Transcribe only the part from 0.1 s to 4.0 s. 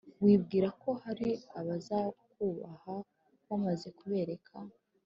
wibwira ko hari abazakwubaha wamaze